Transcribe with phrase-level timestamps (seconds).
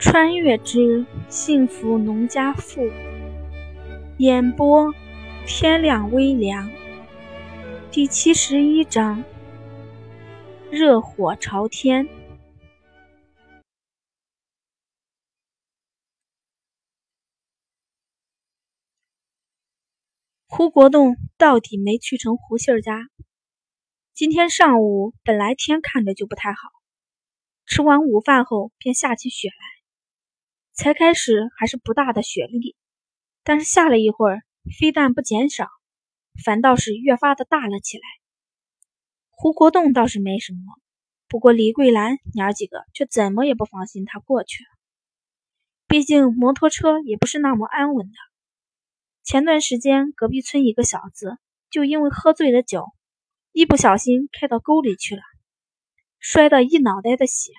[0.00, 2.88] 穿越之幸福农家妇，
[4.18, 4.94] 演播
[5.44, 6.70] 天亮微凉，
[7.90, 9.24] 第七十一章
[10.70, 12.08] 热火朝天。
[20.46, 23.08] 胡国栋到底没去成胡杏儿家。
[24.14, 26.70] 今天上午本来天看着就不太好，
[27.66, 29.77] 吃完午饭后便下起雪来。
[30.78, 32.76] 才开始还是不大的雪粒，
[33.42, 34.42] 但是下了一会儿，
[34.78, 35.66] 非但不减少，
[36.44, 38.04] 反倒是越发的大了起来。
[39.28, 40.60] 胡国栋倒是没什么，
[41.26, 44.64] 不过李桂兰娘几个却怎么也不放心他过去。
[45.88, 48.14] 毕竟摩托车也不是那么安稳的。
[49.24, 51.38] 前段时间隔壁村一个小子
[51.70, 52.86] 就因为喝醉了酒，
[53.50, 55.22] 一不小心开到沟里去了，
[56.20, 57.50] 摔得一脑袋的血。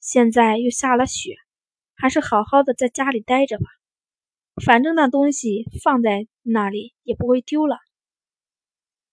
[0.00, 1.36] 现在又下了雪。
[2.00, 3.64] 还是好好的在家里待着吧，
[4.64, 7.76] 反正那东西放在那里也不会丢了。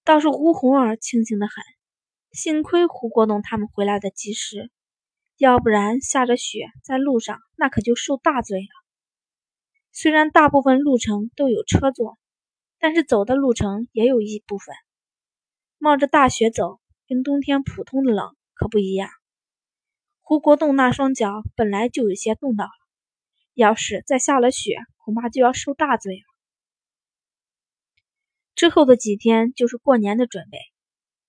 [0.05, 1.55] 倒是吴红儿清醒的很，
[2.31, 4.71] 幸亏胡国栋他们回来的及时，
[5.35, 8.88] 要不然下着雪在路上那可就受大罪了。
[9.91, 12.17] 虽然大部分路程都有车坐，
[12.80, 14.73] 但是走的路程也有一部分
[15.77, 19.09] 冒着大雪走，跟冬天普通的冷可不一样。
[20.30, 22.72] 胡国栋那双脚本来就有些冻到了，
[23.53, 26.23] 要是再下了雪，恐怕就要受大罪了。
[28.53, 30.58] 之后的几天就是过年的准备，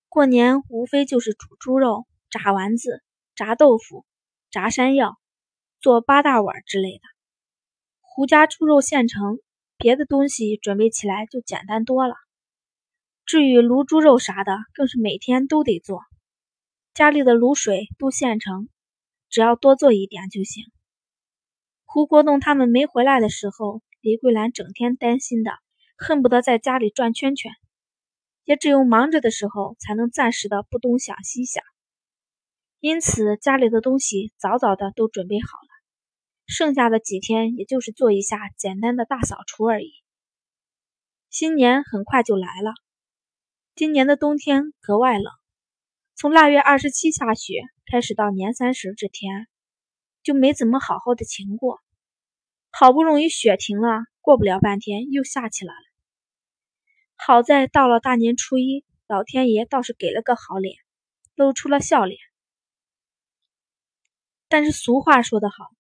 [0.09, 3.01] 过年无非就是煮猪肉、炸丸子、
[3.37, 4.05] 炸豆腐、
[4.51, 5.17] 炸山药、
[5.81, 7.03] 做八大碗之类的。
[8.01, 9.39] 胡家猪肉现成，
[9.77, 12.17] 别的东西准备起来就简单多了。
[13.25, 16.01] 至于卤猪肉啥的，更是每天都得做，
[16.95, 18.69] 家里的卤水都现成。
[19.29, 20.65] 只要多做一点就行。
[21.85, 25.52] 胡国栋他们没回来的时候，李桂兰整天担心的，
[25.97, 27.52] 恨不得在家里转圈圈。
[28.45, 31.63] 也只有忙着的时候，才能暂时的不东想西想。
[32.80, 35.69] 因此，家里的东西早早的都准备好了，
[36.47, 39.92] 剩下的几天也就是做一下简单的大扫除而已。
[41.29, 42.73] 新年很快就来了，
[43.75, 45.33] 今年的冬天格外冷，
[46.14, 47.63] 从腊月二十七下雪。
[47.91, 49.47] 开始到年三十这天，
[50.23, 51.81] 就没怎么好好的晴过。
[52.71, 55.81] 好不容易雪停了，过不了半天又下起来了。
[57.17, 60.77] 好在到了大年初一，老天爷倒是给了个好脸，
[61.35, 62.21] 露出了笑脸。
[64.51, 65.70] 但是俗话说得好，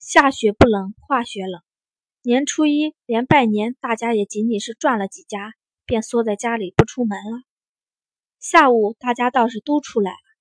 [0.00, 1.62] 下雪不冷，化雪冷。
[2.22, 5.54] 年初一连拜年，大家也仅仅是转了几家，
[5.84, 7.42] 便缩在家里不出门了。
[8.40, 10.33] 下午大家倒是都出来了。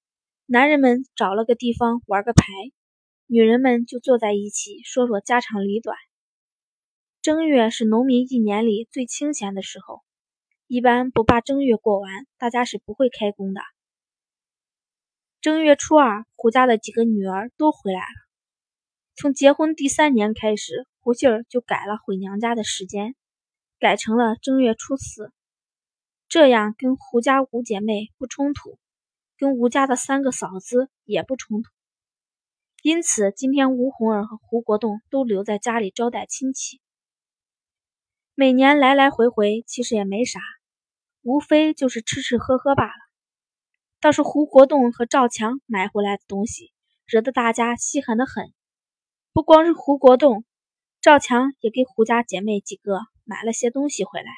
[0.53, 2.45] 男人们找了个地方玩个牌，
[3.25, 5.97] 女人们就坐在一起说说家长里短。
[7.23, 10.03] 正月是农民一年里最清闲的时候，
[10.67, 13.61] 一般不把正月过完，大家是不会开工的。
[15.41, 18.15] 正月初二，胡家的几个女儿都回来了。
[19.15, 23.15] 从结婚第三年开始，胡杏儿就改了回娘家的时间，
[23.79, 25.31] 改成了正月初四，
[26.27, 28.77] 这样跟胡家五姐妹不冲突。
[29.43, 31.69] 跟吴家的三个嫂子也不冲突，
[32.81, 36.79] 因此今天吴红儿和胡国栋都留在家里招待亲戚。
[38.35, 40.39] 每年来来回回，其实也没啥，
[41.23, 42.93] 无非就是吃吃喝喝罢了。
[43.99, 46.71] 倒是胡国栋和赵强买回来的东西，
[47.05, 48.53] 惹得大家稀罕的很。
[49.33, 50.45] 不光是胡国栋，
[51.01, 54.31] 赵强也给胡家姐妹几个买了些东西回来，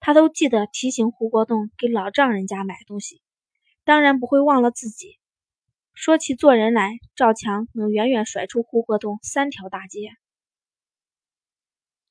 [0.00, 3.22] 他都记得提醒胡国栋给老丈人家买东西。
[3.86, 5.16] 当然不会忘了自己。
[5.94, 10.10] 说起做人来，赵强能远远甩出胡国栋三条大街。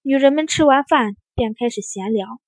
[0.02, 2.40] 女人们吃完饭便开始闲聊，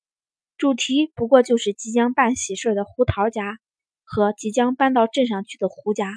[0.58, 3.60] 主题不过就是即将办喜事的胡桃家
[4.06, 6.14] 和即将搬到镇上去的胡家。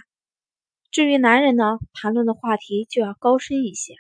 [0.93, 3.97] 至于男人呢，谈论的话题就要高深一些，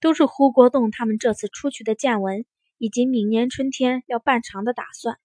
[0.00, 2.46] 都是胡国栋他们这次出去的见闻，
[2.78, 5.20] 以及明年春天要办厂的打算。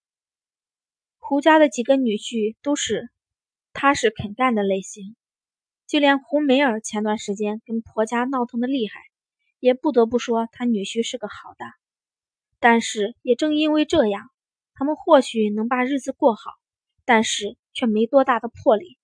[1.27, 3.09] 胡家的几个女婿都是
[3.73, 5.15] 踏实肯干的类型，
[5.87, 8.99] 就连胡梅儿前段时间跟婆家闹腾的厉害，
[9.59, 11.65] 也不得不说她女婿是个好的。
[12.59, 14.29] 但是也正因为这样，
[14.75, 16.51] 他们或许能把日子过好，
[17.05, 18.99] 但是却没多大的魄力，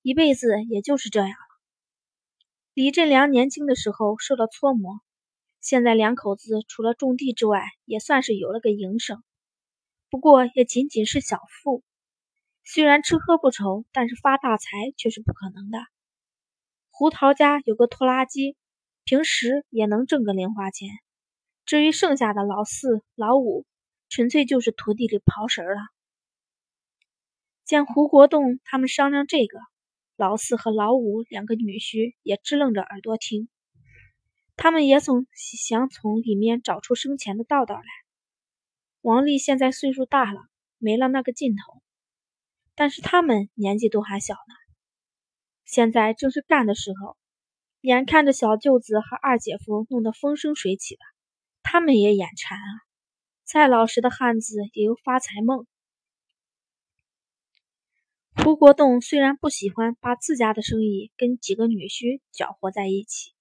[0.00, 1.60] 一辈子也就是这样了。
[2.72, 5.02] 李振良年轻的时候受了搓磨，
[5.60, 9.22] 现在两口子除了种地之外，也算是有了个营生。
[10.10, 11.84] 不过也仅仅是小富，
[12.64, 14.66] 虽然吃喝不愁，但是发大财
[14.96, 15.78] 却是不可能的。
[16.90, 18.56] 胡桃家有个拖拉机，
[19.04, 20.88] 平时也能挣个零花钱。
[21.64, 23.64] 至于剩下的老四、老五，
[24.08, 25.78] 纯粹就是土地里刨食了。
[27.64, 29.60] 见胡国栋他们商量这个，
[30.16, 33.48] 老四和老五两个女婿也支棱着耳朵听。
[34.56, 37.99] 他们也总想从里面找出生钱的道道来。
[39.02, 40.40] 王丽现在岁数大了，
[40.78, 41.80] 没了那个劲头，
[42.74, 44.54] 但是他们年纪都还小呢。
[45.64, 47.16] 现在正是干的时候，
[47.80, 51.00] 眼看着小舅子和二姐夫弄得风生水起的，
[51.62, 52.68] 他们也眼馋啊。
[53.44, 55.66] 再老实的汉子也有发财梦。
[58.36, 63.32] 胡国栋虽然不喜欢把自家的生意跟几个女婿搅和在一起。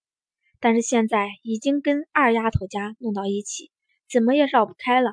[0.62, 3.72] 但是现在已经跟二丫头家弄到一起，
[4.10, 5.12] 怎么也绕不开了。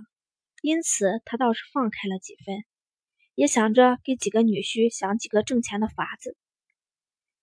[0.66, 2.64] 因此，他倒是放开了几分，
[3.36, 6.36] 也想着给几个女婿想几个挣钱的法子。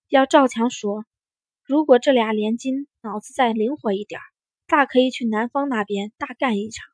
[0.08, 1.06] 要赵强说，
[1.62, 4.20] 如果这俩连金脑子再灵活一点，
[4.66, 6.84] 大可以去南方那边大干一场。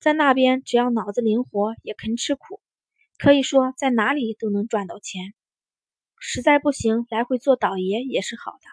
[0.00, 2.62] 在那边，只要脑子灵活，也肯吃苦，
[3.18, 5.34] 可以说在哪里都能赚到钱。
[6.18, 8.66] 实在不行，来回做倒爷也是好的。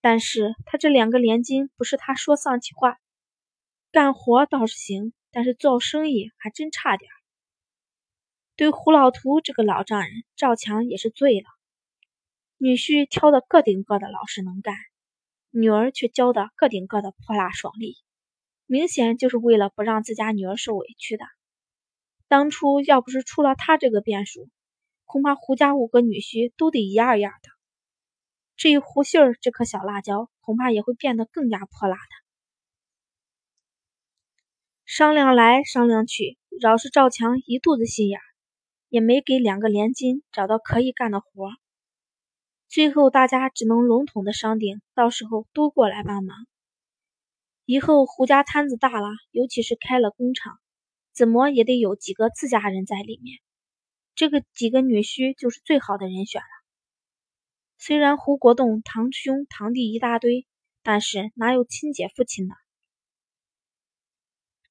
[0.00, 2.96] 但是他这两个连金不是他说丧气话，
[3.92, 7.10] 干活倒是行，但是做生意还真差点
[8.56, 11.46] 对胡老图这个老丈人，赵强也是醉了。
[12.56, 14.74] 女婿挑的个顶个的老实能干，
[15.50, 17.96] 女儿却教的个顶个的泼辣爽利，
[18.66, 21.24] 明显就是为了不让自家女儿受委屈的。
[22.26, 24.50] 当初要不是出了他这个变数，
[25.04, 27.50] 恐怕胡家五个女婿都得一样样的。
[28.56, 32.27] 至于胡杏儿这颗小辣椒，恐怕也会变得更加泼辣的。
[34.90, 38.18] 商量来商量去，饶是赵强一肚子心眼，
[38.88, 41.50] 也没给两个连襟找到可以干的活。
[42.70, 46.34] 最后大家只能笼统的商定，到时候都过来帮忙。
[47.66, 50.58] 以后胡家摊子大了，尤其是开了工厂，
[51.12, 53.40] 怎么也得有几个自家人在里面。
[54.14, 56.48] 这个几个女婿就是最好的人选了。
[57.76, 60.46] 虽然胡国栋堂兄堂弟一大堆，
[60.82, 62.54] 但是哪有亲姐父亲呢？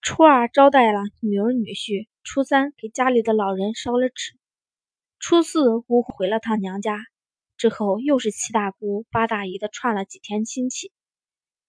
[0.02, 4.38] 初二招待了女儿女婿，初三给家里的老人烧了纸，
[5.20, 7.00] 初四姑回了趟娘家，
[7.58, 10.92] 之后又是七大姑八大姨的串了几天亲戚，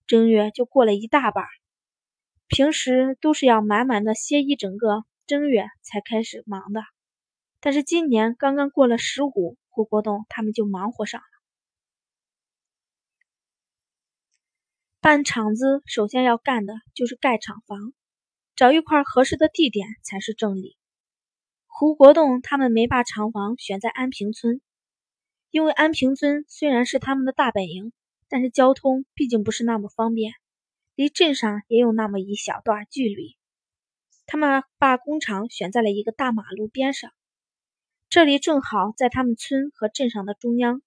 [0.06, 1.44] 正月就过了一大半。
[2.46, 6.82] 平时都是要满满的歇一整个正月才开始忙的，
[7.60, 9.56] 但是今年刚刚过了十五。
[9.70, 11.26] 胡国栋他们就忙活上了。
[15.00, 17.92] 办厂子首先要干的就是盖厂房，
[18.58, 20.76] 找一块合适的地点才是正理。
[21.68, 24.60] 胡国栋他们没把厂房选在安平村，
[25.52, 27.92] 因为安平村虽然是他们的大本营，
[28.28, 30.32] 但是交通毕竟不是那么方便，
[30.96, 33.36] 离镇上也有那么一小段距离。
[34.26, 37.12] 他们把工厂选在了一个大马路边上。
[38.08, 40.82] 这里正好在他们村和镇上的中央，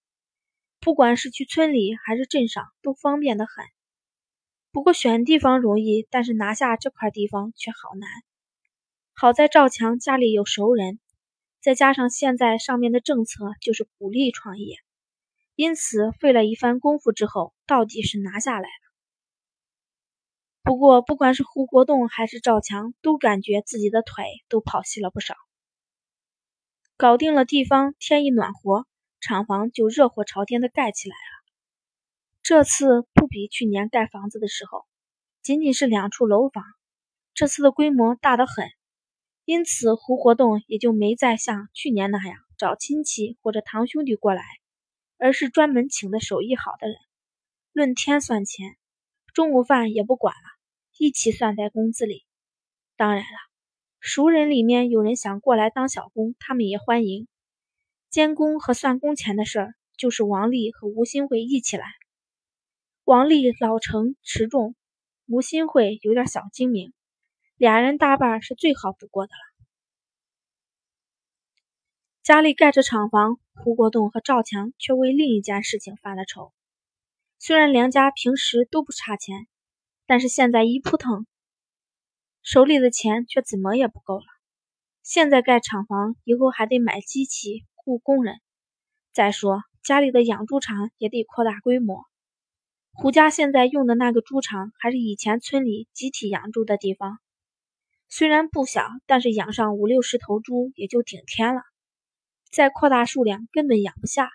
[0.82, 3.64] 不管是去村里还是镇上，都方便的很。
[4.72, 8.10] 不过选地方容易，但是拿下这块地方却好难。
[9.14, 11.00] 好在赵强家里有熟人，
[11.62, 14.78] 再加上现在上面的政策就是鼓励创业，
[15.56, 18.92] 因此费了一番功夫之后，到底是拿下来了。
[20.64, 25.36] 不过不管是胡国栋还是赵强，都感觉自己的腿都跑细了不少。
[26.96, 28.86] 搞定了地方，天一暖和，
[29.20, 31.31] 厂房就热火朝天的盖起来了。
[32.44, 34.86] 这次不比去年盖房子的时候，
[35.44, 36.64] 仅仅是两处楼房，
[37.34, 38.68] 这次的规模大得很。
[39.46, 44.44] 因此胡活动也就没再像去年那样找亲戚或者堂兄弟过来，
[45.18, 46.96] 而是专门请的手艺好的人，
[47.74, 48.76] 论天算钱，
[49.34, 50.50] 中午饭也不管了，
[50.98, 52.26] 一起算在工资里。
[52.98, 53.38] 当然了。
[54.04, 57.28] 熟人里面有人想过来当小工，他们也欢迎。
[58.10, 61.86] 监工和算工钱的事儿，就是王丽和吴新慧一起来。
[63.12, 64.74] 王丽老成持重，
[65.28, 66.94] 吴新慧有点小精明，
[67.58, 69.66] 俩人搭伴是最好不过的了。
[72.24, 76.54] 家里盖着厂房，胡国栋和赵强却为另一件事情犯了愁。
[77.38, 79.46] 虽然梁家平时都不差钱，
[80.06, 81.28] 但是现在一扑腾。
[82.42, 84.26] 手里的钱却怎么也不够了。
[85.04, 88.40] 现在盖厂房，以后还得买机器、雇工人。
[89.12, 92.06] 再说家里的养猪场也得扩大规模。
[92.94, 97.20] 胡家现在用的那个猪场，还是以前村里集体养猪的地方。
[98.10, 101.62] 虽然不小，但是养上五六十头猪也就顶天了。
[102.52, 104.30] 再扩大数量，根本养不下。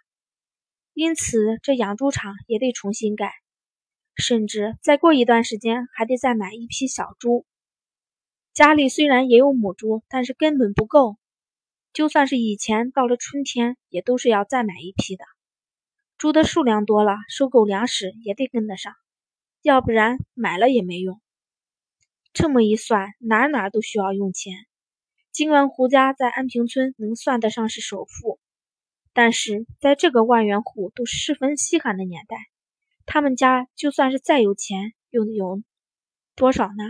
[0.95, 3.31] 因此这养猪场也得重新盖，
[4.17, 7.45] 甚至再过一段时间还得再买一批小猪。
[8.55, 11.19] 家里虽然也有母猪，但是根本不够。
[11.93, 15.25] 就算是以前到了春天，也都是要再买一批的。
[16.19, 18.95] 猪的数量多了，收购粮食也得跟得上，
[19.61, 21.21] 要不然买了也没用。
[22.33, 24.55] 这么一算，哪哪都需要用钱。
[25.31, 28.41] 尽管胡家在安平村能算得上是首富，
[29.13, 32.39] 但是在这个万元户都十分稀罕的年代，
[33.05, 35.63] 他们家就算是再有钱，又有
[36.35, 36.85] 多少呢？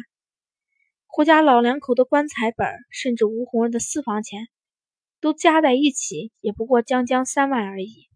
[1.08, 4.46] 胡家老两口的棺材本，甚至吴红的私房钱，
[5.20, 8.06] 都加在一起，也不过将将三万而已。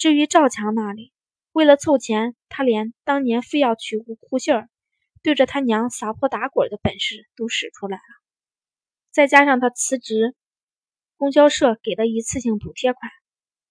[0.00, 1.12] 至于赵强那里，
[1.52, 4.70] 为了凑钱，他连当年非要娶胡杏儿，
[5.22, 8.02] 对着他娘撒泼打滚的本事都使出来了。
[9.10, 10.34] 再加上他辞职，
[11.18, 13.12] 供销社给的一次性补贴款，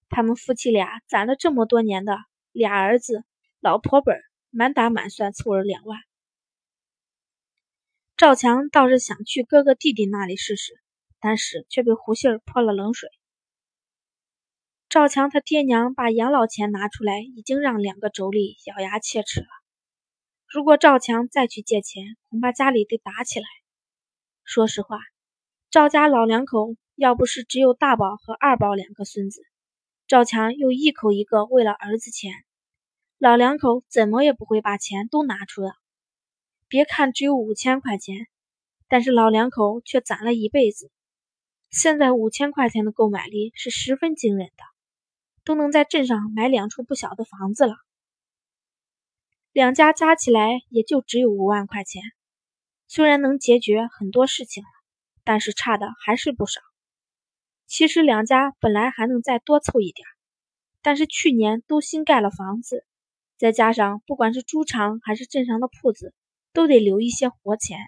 [0.08, 2.16] 他们夫妻俩攒了这么多年的
[2.52, 3.24] 俩儿子、
[3.58, 4.16] 老婆本，
[4.50, 5.98] 满打满算凑了两万。
[8.16, 10.80] 赵强倒是想去哥哥弟弟那里试试，
[11.18, 13.10] 但是却被胡杏儿泼了冷水。
[14.90, 19.46] 赵强他爹娘把养老钱拿出来，已经让两个妯娌咬牙切齿了。
[20.48, 23.46] 如果赵强再去借钱，恐怕家里得打起来。
[24.42, 24.98] 说实话，
[25.70, 29.42] 赵家老两口要不是只有大宝和二宝两个孙子，
[30.08, 32.32] 赵强又一口一个为了儿子钱，
[33.16, 35.72] 老两口怎么也不会把钱都拿出的。
[36.66, 38.26] 别看只有五千块钱，
[38.88, 40.90] 但是老两口却攒了一辈子。
[41.70, 44.64] 现在五千块钱的购买力是十分惊人的，
[45.50, 47.74] 都能在镇上买两处不小的房子了。
[49.50, 52.04] 两家加起来也就只有五万块钱，
[52.86, 54.62] 虽然能解决很多事情，
[55.24, 56.60] 但是差的还是不少。
[57.66, 60.06] 其实两家本来还能再多凑一点，
[60.82, 62.86] 但是去年都新盖了房子，
[63.36, 66.14] 再加上不管是猪场还是镇上的铺子。
[66.52, 67.78] 都得留一些活钱，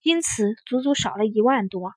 [0.00, 1.92] 因此足足少了一万多。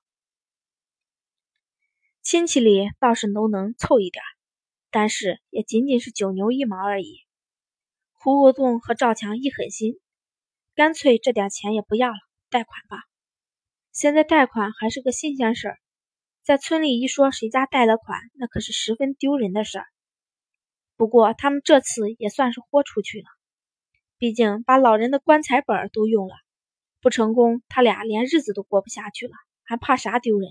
[2.20, 4.22] 亲戚里倒是都能凑一点，
[4.90, 7.20] 但是也仅仅是九牛一毛而已。
[8.12, 10.00] 胡国栋和赵强一狠心，
[10.74, 12.18] 干脆这点钱也不要了，
[12.50, 13.04] 贷款吧。
[13.92, 15.78] 现在贷款还是个新鲜事儿，
[16.42, 19.86] 在村里一说谁家贷了款，那可是十分丢人的事儿。
[20.96, 23.26] 不过他们这次也算是豁出去了。
[24.18, 26.34] 毕竟把老人的棺材本都用了，
[27.00, 30.50] 不成功，他俩连日子都过不下去了，还怕啥丢人？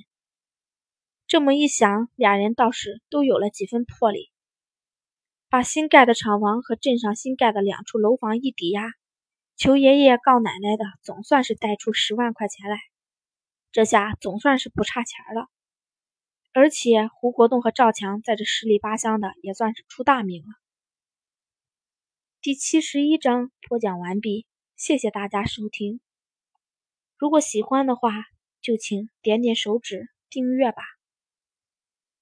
[1.36, 4.32] 这么一想，俩人倒是都有了几分魄力，
[5.50, 8.94] 把新盖的厂房和镇上新盖的两处楼房一抵押，
[9.58, 12.77] 求爷爷告奶奶的，总算是贷出十万块钱来。
[13.74, 15.50] 这下总算是不差钱了，
[16.54, 20.48] 而且胡国栋和赵强在这十里八乡的也算是出大名了。
[22.39, 24.46] 第七十一章播讲完毕，
[24.77, 26.00] 谢谢大家收听。
[27.18, 28.24] 如果喜欢的话，
[28.62, 30.82] 就请点点手指订阅吧。